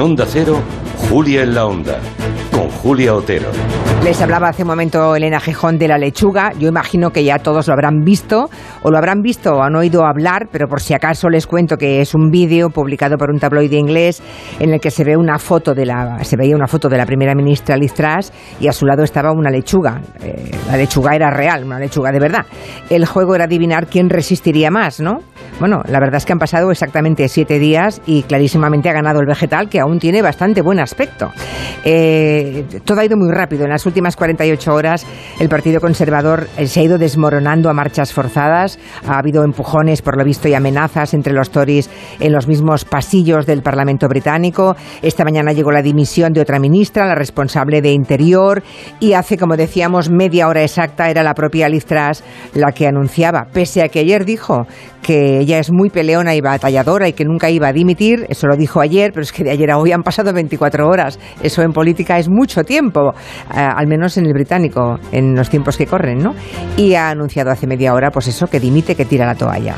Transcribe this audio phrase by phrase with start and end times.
[0.00, 0.62] En Onda Cero,
[1.10, 1.98] Julia en la Onda,
[2.50, 3.50] con Julia Otero.
[4.02, 6.52] Les hablaba hace un momento Elena Gijón de la lechuga.
[6.58, 8.48] Yo imagino que ya todos lo habrán visto,
[8.82, 12.00] o lo habrán visto o han oído hablar, pero por si acaso les cuento que
[12.00, 14.22] es un vídeo publicado por un tabloide inglés
[14.58, 17.04] en el que se ve una foto de la, se veía una foto de la
[17.04, 20.00] primera ministra Liz Truss y a su lado estaba una lechuga.
[20.22, 22.46] Eh, la lechuga era real, una lechuga de verdad.
[22.88, 25.18] El juego era adivinar quién resistiría más, ¿no?
[25.58, 29.26] Bueno, la verdad es que han pasado exactamente siete días y clarísimamente ha ganado el
[29.26, 31.30] vegetal, que aún tiene bastante buen aspecto.
[31.84, 33.64] Eh, todo ha ido muy rápido.
[33.64, 35.06] En las últimas 48 horas
[35.38, 38.78] el Partido Conservador eh, se ha ido desmoronando a marchas forzadas.
[39.06, 41.90] Ha habido empujones, por lo visto, y amenazas entre los Tories
[42.20, 44.76] en los mismos pasillos del Parlamento británico.
[45.02, 48.62] Esta mañana llegó la dimisión de otra ministra, la responsable de Interior,
[48.98, 52.22] y hace, como decíamos, media hora exacta era la propia Liz Truss
[52.54, 54.66] la que anunciaba, pese a que ayer dijo
[55.02, 58.56] que ella es muy peleona y batalladora y que nunca iba a dimitir, eso lo
[58.56, 61.18] dijo ayer, pero es que de ayer a hoy han pasado 24 horas.
[61.42, 63.12] Eso en política es mucho tiempo,
[63.54, 66.34] eh, al menos en el británico, en los tiempos que corren, ¿no?
[66.76, 69.76] Y ha anunciado hace media hora, pues eso, que dimite, que tira la toalla.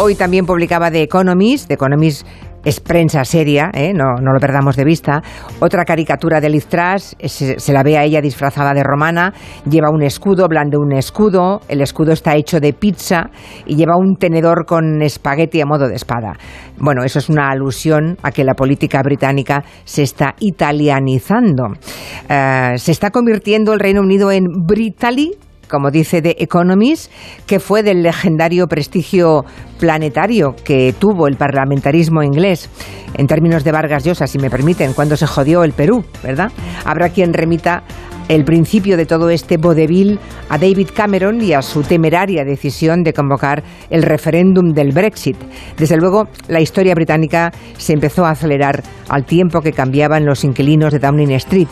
[0.00, 2.24] Hoy también publicaba The Economist, The Economist
[2.64, 3.92] es prensa seria, ¿eh?
[3.94, 5.22] no, no, lo perdamos de vista.
[5.60, 9.32] Otra caricatura de Liz se, se, la ve a ella disfrazada de romana,
[9.68, 13.30] lleva un escudo, blande un escudo, el escudo está hecho de pizza
[13.66, 16.34] y lleva un tenedor con espagueti a modo de espada.
[16.78, 21.64] Bueno, eso es una alusión a que la política británica se está italianizando.
[21.68, 25.32] Uh, se está convirtiendo el Reino Unido en Britali
[25.68, 27.12] como dice The Economist,
[27.46, 29.44] que fue del legendario prestigio
[29.78, 32.68] planetario que tuvo el parlamentarismo inglés.
[33.14, 36.50] En términos de Vargas Llosa, si me permiten, cuando se jodió el Perú, ¿verdad?
[36.84, 37.84] Habrá quien remita
[38.28, 40.18] el principio de todo este vodevil
[40.50, 45.36] a David Cameron y a su temeraria decisión de convocar el referéndum del Brexit.
[45.78, 50.92] Desde luego, la historia británica se empezó a acelerar al tiempo que cambiaban los inquilinos
[50.92, 51.68] de Downing Street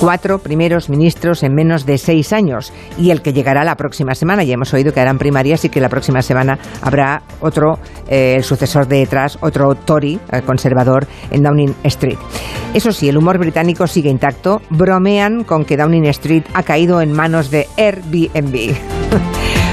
[0.00, 4.44] cuatro primeros ministros en menos de seis años y el que llegará la próxima semana.
[4.44, 7.78] Ya hemos oído que harán primarias y que la próxima semana habrá otro,
[8.08, 12.18] eh, sucesor de detrás, otro Tory, el conservador, en Downing Street.
[12.74, 14.60] Eso sí, el humor británico sigue intacto.
[14.70, 18.74] Bromean con que Downing Street ha caído en manos de Airbnb.